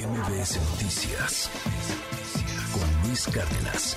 MBS 0.00 0.56
Noticias 0.70 1.50
con 2.72 3.06
Luis 3.06 3.26
Cárdenas. 3.26 3.96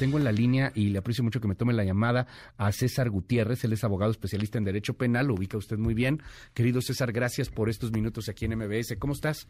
Tengo 0.00 0.18
en 0.18 0.24
la 0.24 0.32
línea 0.32 0.72
y 0.74 0.88
le 0.88 0.98
aprecio 0.98 1.22
mucho 1.22 1.40
que 1.40 1.46
me 1.46 1.54
tome 1.54 1.72
la 1.72 1.84
llamada 1.84 2.26
a 2.56 2.72
César 2.72 3.08
Gutiérrez. 3.08 3.62
Él 3.62 3.72
es 3.74 3.84
abogado 3.84 4.10
especialista 4.10 4.58
en 4.58 4.64
Derecho 4.64 4.94
Penal, 4.94 5.28
lo 5.28 5.34
ubica 5.34 5.56
usted 5.56 5.78
muy 5.78 5.94
bien. 5.94 6.22
Querido 6.54 6.80
César, 6.80 7.12
gracias 7.12 7.50
por 7.50 7.68
estos 7.68 7.92
minutos 7.92 8.28
aquí 8.28 8.46
en 8.46 8.58
MBS. 8.58 8.96
¿Cómo 8.98 9.12
estás? 9.12 9.48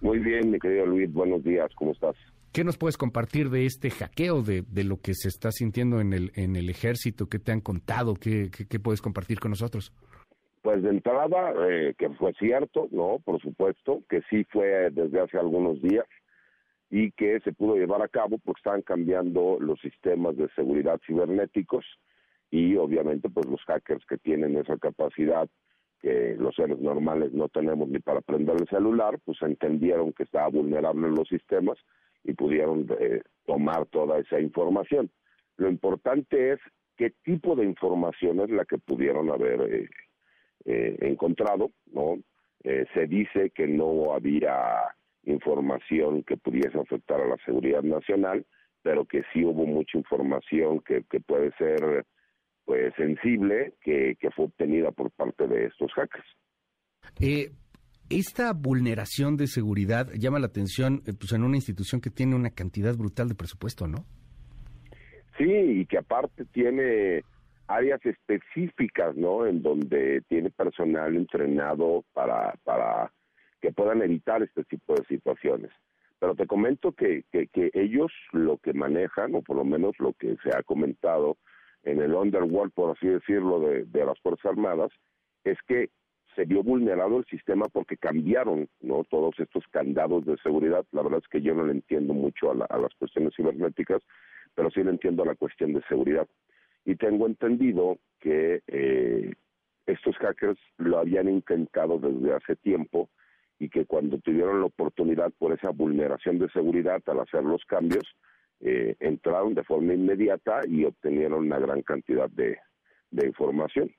Muy 0.00 0.18
bien, 0.18 0.50
mi 0.50 0.58
querido 0.58 0.86
Luis, 0.86 1.12
buenos 1.12 1.44
días, 1.44 1.70
¿cómo 1.74 1.92
estás? 1.92 2.16
¿Qué 2.50 2.64
nos 2.64 2.78
puedes 2.78 2.96
compartir 2.96 3.50
de 3.50 3.66
este 3.66 3.90
hackeo, 3.90 4.42
de, 4.42 4.62
de 4.62 4.84
lo 4.84 4.98
que 4.98 5.12
se 5.14 5.28
está 5.28 5.52
sintiendo 5.52 6.00
en 6.00 6.14
el, 6.14 6.32
en 6.36 6.56
el 6.56 6.70
ejército? 6.70 7.28
¿Qué 7.28 7.38
te 7.38 7.52
han 7.52 7.60
contado? 7.60 8.14
¿Qué, 8.14 8.50
qué, 8.50 8.66
qué 8.66 8.78
puedes 8.78 9.02
compartir 9.02 9.40
con 9.40 9.50
nosotros? 9.50 9.92
Pues 10.64 10.82
de 10.82 10.88
entrada, 10.88 11.52
eh, 11.68 11.92
que 11.98 12.08
fue 12.14 12.32
cierto, 12.38 12.88
¿no? 12.90 13.18
Por 13.22 13.38
supuesto, 13.38 14.02
que 14.08 14.22
sí 14.30 14.44
fue 14.44 14.88
desde 14.92 15.20
hace 15.20 15.36
algunos 15.36 15.82
días 15.82 16.06
y 16.88 17.12
que 17.12 17.38
se 17.40 17.52
pudo 17.52 17.76
llevar 17.76 18.00
a 18.00 18.08
cabo 18.08 18.38
porque 18.38 18.60
estaban 18.60 18.80
cambiando 18.80 19.58
los 19.60 19.78
sistemas 19.80 20.38
de 20.38 20.48
seguridad 20.56 20.98
cibernéticos 21.06 21.84
y 22.50 22.76
obviamente 22.76 23.28
pues 23.28 23.44
los 23.44 23.60
hackers 23.64 24.06
que 24.06 24.16
tienen 24.16 24.56
esa 24.56 24.78
capacidad 24.78 25.46
que 26.00 26.34
los 26.38 26.54
seres 26.54 26.78
normales 26.78 27.34
no 27.34 27.50
tenemos 27.50 27.86
ni 27.90 27.98
para 27.98 28.22
prender 28.22 28.56
el 28.58 28.68
celular, 28.68 29.18
pues 29.26 29.36
entendieron 29.42 30.14
que 30.14 30.22
estaba 30.22 30.48
vulnerable 30.48 31.10
los 31.10 31.28
sistemas 31.28 31.76
y 32.22 32.32
pudieron 32.32 32.86
eh, 33.00 33.20
tomar 33.44 33.84
toda 33.88 34.18
esa 34.18 34.40
información. 34.40 35.10
Lo 35.58 35.68
importante 35.68 36.52
es 36.52 36.60
qué 36.96 37.12
tipo 37.22 37.54
de 37.54 37.66
información 37.66 38.40
es 38.40 38.48
la 38.48 38.64
que 38.64 38.78
pudieron 38.78 39.30
haber 39.30 39.60
eh, 39.70 39.88
eh, 40.64 40.96
encontrado, 41.00 41.72
¿no? 41.92 42.18
Eh, 42.62 42.86
se 42.94 43.06
dice 43.06 43.50
que 43.50 43.66
no 43.66 44.14
había 44.14 44.94
información 45.24 46.22
que 46.22 46.36
pudiese 46.36 46.78
afectar 46.78 47.20
a 47.20 47.26
la 47.26 47.36
seguridad 47.44 47.82
nacional, 47.82 48.46
pero 48.82 49.04
que 49.04 49.22
sí 49.32 49.44
hubo 49.44 49.66
mucha 49.66 49.98
información 49.98 50.80
que, 50.80 51.04
que 51.10 51.20
puede 51.20 51.52
ser 51.58 52.06
pues 52.64 52.94
sensible 52.96 53.74
que, 53.82 54.16
que, 54.18 54.30
fue 54.30 54.46
obtenida 54.46 54.90
por 54.90 55.10
parte 55.10 55.46
de 55.46 55.66
estos 55.66 55.92
hackers. 55.92 56.24
Eh, 57.20 57.50
esta 58.08 58.52
vulneración 58.52 59.36
de 59.36 59.46
seguridad 59.46 60.10
llama 60.14 60.38
la 60.38 60.46
atención 60.46 61.02
eh, 61.06 61.12
pues, 61.18 61.32
en 61.32 61.42
una 61.42 61.56
institución 61.56 62.00
que 62.00 62.10
tiene 62.10 62.34
una 62.34 62.50
cantidad 62.50 62.96
brutal 62.96 63.28
de 63.28 63.34
presupuesto, 63.34 63.86
¿no? 63.86 64.06
Sí, 65.36 65.44
y 65.44 65.86
que 65.86 65.98
aparte 65.98 66.44
tiene 66.46 67.24
áreas 67.66 68.04
específicas, 68.04 69.16
¿no? 69.16 69.46
En 69.46 69.62
donde 69.62 70.22
tiene 70.28 70.50
personal 70.50 71.16
entrenado 71.16 72.04
para, 72.12 72.54
para 72.64 73.12
que 73.60 73.72
puedan 73.72 74.02
evitar 74.02 74.42
este 74.42 74.64
tipo 74.64 74.94
de 74.94 75.04
situaciones. 75.06 75.70
Pero 76.18 76.34
te 76.34 76.46
comento 76.46 76.92
que, 76.92 77.24
que, 77.30 77.70
ellos 77.74 78.12
lo 78.32 78.58
que 78.58 78.72
manejan, 78.72 79.34
o 79.34 79.42
por 79.42 79.56
lo 79.56 79.64
menos 79.64 79.98
lo 79.98 80.12
que 80.14 80.36
se 80.42 80.56
ha 80.56 80.62
comentado 80.62 81.36
en 81.82 82.00
el 82.00 82.14
underworld, 82.14 82.72
por 82.72 82.96
así 82.96 83.08
decirlo, 83.08 83.60
de, 83.60 83.84
de 83.84 84.06
las 84.06 84.18
Fuerzas 84.20 84.46
Armadas, 84.46 84.90
es 85.44 85.58
que 85.66 85.90
se 86.34 86.44
vio 86.44 86.62
vulnerado 86.62 87.18
el 87.18 87.24
sistema 87.26 87.66
porque 87.72 87.96
cambiaron 87.96 88.68
no 88.80 89.04
todos 89.04 89.38
estos 89.38 89.64
candados 89.70 90.24
de 90.24 90.36
seguridad. 90.38 90.84
La 90.92 91.02
verdad 91.02 91.20
es 91.22 91.28
que 91.28 91.42
yo 91.42 91.54
no 91.54 91.64
le 91.64 91.72
entiendo 91.72 92.12
mucho 92.12 92.50
a, 92.50 92.54
la, 92.54 92.64
a 92.66 92.78
las 92.78 92.94
cuestiones 92.94 93.34
cibernéticas, 93.36 94.02
pero 94.54 94.70
sí 94.70 94.82
le 94.82 94.90
entiendo 94.90 95.22
a 95.22 95.26
la 95.26 95.34
cuestión 95.34 95.72
de 95.72 95.82
seguridad 95.88 96.26
y 96.84 96.96
tengo 96.96 97.26
entendido 97.26 97.98
que 98.20 98.62
eh, 98.66 99.32
estos 99.86 100.16
hackers 100.16 100.58
lo 100.78 100.98
habían 100.98 101.28
intentado 101.28 101.98
desde 101.98 102.34
hace 102.34 102.56
tiempo 102.56 103.10
y 103.58 103.68
que 103.68 103.86
cuando 103.86 104.18
tuvieron 104.18 104.60
la 104.60 104.66
oportunidad 104.66 105.32
por 105.38 105.52
esa 105.52 105.70
vulneración 105.70 106.38
de 106.38 106.48
seguridad 106.50 107.02
al 107.06 107.20
hacer 107.20 107.44
los 107.44 107.64
cambios, 107.64 108.04
eh, 108.60 108.96
entraron 109.00 109.54
de 109.54 109.64
forma 109.64 109.94
inmediata 109.94 110.60
y 110.66 110.84
obtenieron 110.84 111.46
una 111.46 111.58
gran 111.58 111.82
cantidad 111.82 112.28
de, 112.30 112.58
de 113.10 113.26
información. 113.26 113.90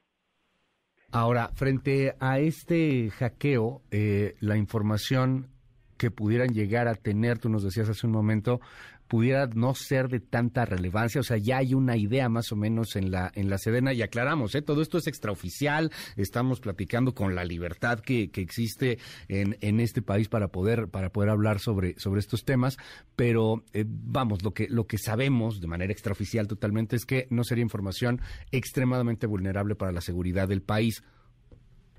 Ahora, 1.11 1.49
frente 1.53 2.13
a 2.19 2.39
este 2.39 3.09
hackeo, 3.11 3.81
eh, 3.91 4.35
la 4.41 4.57
información 4.57 5.54
que 5.97 6.11
pudieran 6.11 6.53
llegar 6.53 6.87
a 6.87 6.95
tener, 6.95 7.39
tú 7.39 7.49
nos 7.49 7.63
decías 7.63 7.89
hace 7.89 8.05
un 8.05 8.13
momento, 8.13 8.59
pudiera 9.07 9.47
no 9.47 9.75
ser 9.75 10.09
de 10.09 10.19
tanta 10.19 10.65
relevancia, 10.65 11.21
o 11.21 11.23
sea, 11.23 11.37
ya 11.37 11.57
hay 11.57 11.73
una 11.73 11.95
idea 11.95 12.27
más 12.29 12.51
o 12.51 12.55
menos 12.55 12.95
en 12.95 13.11
la 13.11 13.31
en 13.35 13.49
la 13.49 13.57
Sedena 13.57 13.93
y 13.93 14.01
aclaramos, 14.01 14.55
¿eh? 14.55 14.61
todo 14.61 14.81
esto 14.81 14.97
es 14.97 15.07
extraoficial, 15.07 15.91
estamos 16.15 16.59
platicando 16.59 17.13
con 17.13 17.35
la 17.35 17.45
libertad 17.45 17.99
que, 17.99 18.31
que 18.31 18.41
existe 18.41 18.97
en, 19.27 19.57
en 19.61 19.79
este 19.79 20.01
país 20.01 20.27
para 20.27 20.47
poder 20.47 20.87
para 20.89 21.11
poder 21.11 21.29
hablar 21.29 21.59
sobre 21.59 21.97
sobre 21.99 22.19
estos 22.19 22.45
temas, 22.45 22.77
pero 23.15 23.63
eh, 23.73 23.85
vamos, 23.87 24.43
lo 24.43 24.53
que 24.53 24.67
lo 24.69 24.87
que 24.87 24.97
sabemos 24.97 25.61
de 25.61 25.67
manera 25.67 25.93
extraoficial 25.93 26.47
totalmente 26.47 26.95
es 26.95 27.05
que 27.05 27.27
no 27.29 27.43
sería 27.43 27.63
información 27.63 28.21
extremadamente 28.51 29.27
vulnerable 29.27 29.75
para 29.75 29.91
la 29.91 30.01
seguridad 30.01 30.47
del 30.47 30.61
país. 30.61 31.03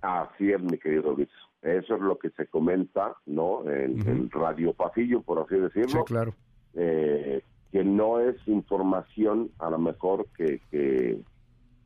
Así 0.07 0.53
es, 0.53 0.61
mi 0.61 0.79
querido 0.79 1.15
Luis. 1.15 1.29
Eso 1.63 1.97
es 1.97 2.01
lo 2.01 2.19
que 2.19 2.31
se 2.31 2.47
comenta, 2.47 3.17
¿no? 3.27 3.69
En, 3.69 4.01
uh 4.01 4.05
-huh. 4.05 4.09
en 4.09 4.31
Radio 4.31 4.73
Pasillo, 4.73 5.21
por 5.23 5.39
así 5.41 5.57
decirlo. 5.57 6.01
Sí, 6.01 6.05
claro 6.07 6.33
eh, 6.77 7.43
que 7.73 7.83
no 7.83 8.21
es 8.21 8.37
información 8.47 9.51
a 9.59 9.71
lo 9.71 9.79
mejor 9.79 10.27
que, 10.37 10.61
que, 10.71 11.19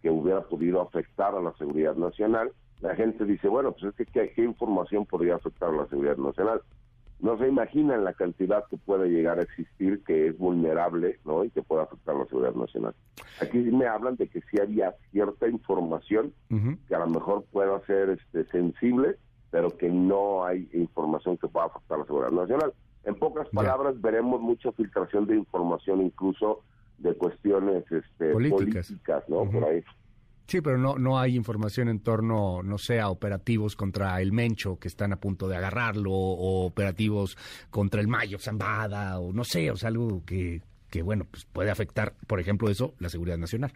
que, 0.03 0.11
hubiera 0.11 0.43
podido 0.43 0.83
afectar 0.83 1.35
a 1.35 1.41
la 1.41 1.53
seguridad 1.55 1.97
nacional. 1.97 2.53
La 2.81 2.95
gente 2.95 3.25
dice, 3.25 3.49
bueno, 3.49 3.73
pues 3.73 3.85
es 3.85 3.95
que 3.95 4.07
¿qué, 4.07 4.33
qué 4.35 4.45
información 4.45 5.07
podría 5.07 5.37
afectar 5.37 5.71
a 5.71 5.77
la 5.77 5.87
seguridad 5.87 6.17
nacional? 6.17 6.61
No 7.21 7.39
se 7.39 7.49
imaginan 7.49 8.05
la 8.05 8.15
cantidad 8.15 8.65
que 8.71 8.77
puede 8.79 9.09
llegar 9.09 9.39
a 9.39 9.43
existir 9.43 10.03
que 10.05 10.29
es 10.29 10.39
vulnerable 10.39 11.19
¿no? 11.25 11.45
y 11.45 11.51
que 11.51 11.63
puede 11.63 11.83
afectar 11.83 12.15
a 12.15 12.19
la 12.21 12.27
seguridad 12.27 12.55
nacional. 12.55 12.95
Aquí 13.41 13.59
me 13.59 13.87
hablan 13.87 14.17
de 14.17 14.29
que 14.29 14.41
sí 14.51 14.61
había 14.61 14.95
cierta 15.11 15.49
información 15.49 16.33
uh 16.51 16.55
-huh. 16.55 16.79
que 16.89 16.95
a 16.95 17.01
lo 17.01 17.09
mejor 17.09 17.45
pueda 17.53 17.79
ser 17.87 18.11
este, 18.11 18.45
sensible, 18.51 19.17
pero 19.51 19.77
que 19.77 19.89
no 19.91 20.45
hay 20.45 20.69
información 20.73 21.37
que 21.37 21.49
pueda 21.49 21.67
afectar 21.67 21.97
a 21.97 22.01
la 22.01 22.07
seguridad 22.07 22.33
nacional. 22.33 22.73
En 23.05 23.15
pocas 23.15 23.49
palabras, 23.51 23.95
yeah. 23.95 24.03
veremos 24.03 24.41
mucha 24.41 24.73
filtración 24.73 25.27
de 25.27 25.37
información, 25.37 26.03
incluso 26.03 26.63
de 26.99 27.15
cuestiones 27.15 27.85
este, 27.91 28.33
políticas. 28.33 28.89
políticas, 28.89 29.29
¿no? 29.29 29.41
Uh 29.41 29.47
-huh. 29.47 29.53
Por 29.53 29.65
ahí. 29.65 29.85
Sí, 30.51 30.61
pero 30.61 30.79
no, 30.79 30.97
no 30.99 31.17
hay 31.17 31.37
información 31.37 31.89
en 31.89 32.03
torno, 32.03 32.61
no 32.65 32.77
sé, 32.77 32.99
a 32.99 33.09
operativos 33.09 33.77
contra 33.77 34.21
el 34.21 34.33
Mencho 34.33 34.81
que 34.81 34.89
están 34.89 35.13
a 35.13 35.21
punto 35.21 35.47
de 35.47 35.57
agarrarlo, 35.57 36.11
o 36.11 36.67
operativos 36.67 37.37
contra 37.71 38.01
el 38.01 38.09
Mayo 38.09 38.37
Zambada, 38.41 39.21
o 39.21 39.33
no 39.33 39.45
sé, 39.45 39.71
o 39.71 39.77
sea, 39.77 39.91
algo 39.91 40.25
que, 40.27 40.61
que 40.91 41.03
bueno, 41.03 41.25
pues 41.31 41.45
puede 41.45 41.71
afectar, 41.71 42.15
por 42.27 42.41
ejemplo, 42.41 42.69
eso, 42.69 42.95
la 42.99 43.09
seguridad 43.09 43.39
nacional. 43.39 43.71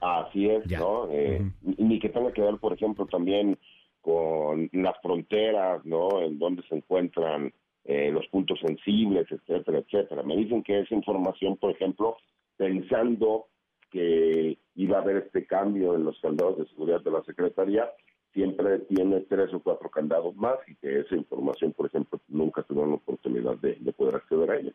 Así 0.00 0.48
es, 0.48 0.62
ya. 0.64 0.78
¿no? 0.78 1.10
Eh, 1.10 1.40
uh 1.40 1.44
-huh. 1.44 1.74
Ni 1.78 1.98
que 1.98 2.08
tenga 2.08 2.32
que 2.32 2.42
ver, 2.42 2.56
por 2.58 2.72
ejemplo, 2.72 3.04
también 3.06 3.58
con 4.00 4.70
las 4.72 4.94
fronteras, 5.02 5.84
¿no? 5.84 6.22
En 6.22 6.38
donde 6.38 6.62
se 6.68 6.76
encuentran 6.76 7.52
eh, 7.84 8.12
los 8.12 8.28
puntos 8.28 8.60
sensibles, 8.60 9.26
etcétera, 9.28 9.78
etcétera. 9.78 10.22
Me 10.22 10.36
dicen 10.36 10.62
que 10.62 10.82
esa 10.82 10.94
información, 10.94 11.56
por 11.56 11.72
ejemplo, 11.72 12.16
pensando 12.56 13.46
que 13.90 14.56
iba 14.74 14.98
a 14.98 15.02
haber 15.02 15.18
este 15.18 15.46
cambio 15.46 15.94
en 15.94 16.04
los 16.04 16.18
candados 16.20 16.58
de 16.58 16.66
seguridad 16.66 17.02
de 17.02 17.10
la 17.10 17.22
Secretaría, 17.24 17.90
siempre 18.32 18.78
tiene 18.80 19.20
tres 19.28 19.52
o 19.52 19.60
cuatro 19.60 19.90
candados 19.90 20.34
más 20.36 20.56
y 20.66 20.74
que 20.76 21.00
esa 21.00 21.16
información, 21.16 21.72
por 21.72 21.86
ejemplo, 21.86 22.20
nunca 22.28 22.62
tuvieron 22.62 22.90
la 22.90 22.96
oportunidad 22.96 23.56
de, 23.58 23.76
de 23.80 23.92
poder 23.92 24.16
acceder 24.16 24.50
a 24.50 24.56
ella. 24.56 24.72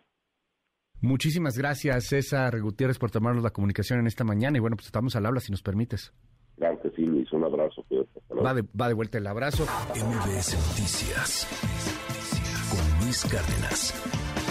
Muchísimas 1.01 1.57
gracias, 1.57 2.05
César 2.07 2.59
Gutiérrez, 2.59 2.97
por 2.97 3.11
tomarnos 3.11 3.43
la 3.43 3.51
comunicación 3.51 3.99
en 3.99 4.07
esta 4.07 4.23
mañana. 4.23 4.57
Y 4.57 4.61
bueno, 4.61 4.75
pues 4.75 4.87
estamos 4.87 5.15
al 5.15 5.25
habla, 5.25 5.39
si 5.39 5.51
nos 5.51 5.61
permites. 5.61 6.11
Claro 6.55 6.79
que 6.81 6.89
sí, 6.91 7.03
Luis. 7.03 7.31
Un 7.31 7.43
abrazo. 7.43 7.85
Va 8.43 8.53
de, 8.55 8.63
va 8.79 8.87
de 8.87 8.93
vuelta 8.95 9.19
el 9.19 9.27
abrazo. 9.27 9.63
MBS 9.93 10.55
Noticias 10.55 11.47
con 12.71 13.05
Luis 13.05 13.23
Cárdenas. 13.31 14.46